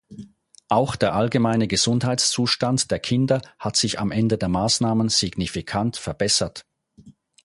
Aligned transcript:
Auch 0.67 0.95
der 0.95 1.13
allgemeine 1.13 1.67
Gesundheitszustand 1.67 2.89
der 2.89 2.97
Kinder 2.97 3.39
hat 3.59 3.77
sich 3.77 3.99
am 3.99 4.09
Ende 4.11 4.39
der 4.39 4.49
Maßnahmen 4.49 5.09
signifikant 5.09 5.95
verbessert. 5.95 6.65